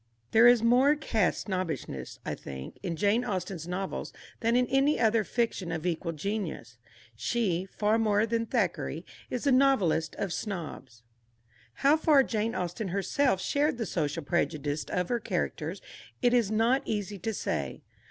There 0.31 0.47
is 0.47 0.63
more 0.63 0.95
caste 0.95 1.41
snobbishness, 1.41 2.17
I 2.25 2.33
think, 2.33 2.79
in 2.81 2.95
Jane 2.95 3.23
Austen's 3.23 3.67
novels 3.67 4.11
than 4.39 4.55
in 4.55 4.65
any 4.65 4.99
other 4.99 5.23
fiction 5.23 5.71
of 5.71 5.85
equal 5.85 6.11
genius. 6.13 6.79
She, 7.15 7.65
far 7.77 7.99
more 7.99 8.25
than 8.25 8.47
Thackeray, 8.47 9.05
is 9.29 9.43
the 9.43 9.51
novelist 9.51 10.15
of 10.17 10.33
snobs. 10.33 11.03
How 11.85 11.97
far 11.97 12.23
Jane 12.23 12.55
Austen 12.55 12.87
herself 12.87 13.39
shared 13.41 13.77
the 13.77 13.85
social 13.85 14.23
prejudices 14.23 14.85
of 14.89 15.09
her 15.09 15.19
characters 15.19 15.83
it 16.19 16.33
is 16.33 16.49
not 16.49 16.81
easy 16.87 17.19
to 17.19 17.31
say. 17.31 17.83